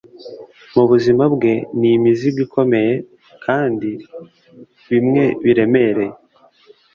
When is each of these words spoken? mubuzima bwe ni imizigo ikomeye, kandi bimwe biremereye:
mubuzima 0.73 1.23
bwe 1.33 1.53
ni 1.79 1.89
imizigo 1.97 2.39
ikomeye, 2.45 2.93
kandi 3.45 3.89
bimwe 4.89 5.23
biremereye: 5.43 6.15